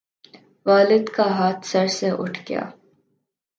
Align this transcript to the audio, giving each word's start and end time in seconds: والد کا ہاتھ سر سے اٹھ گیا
والد 0.65 1.09
کا 1.09 1.25
ہاتھ 1.37 1.65
سر 1.67 1.87
سے 1.97 2.09
اٹھ 2.19 2.39
گیا 2.49 2.63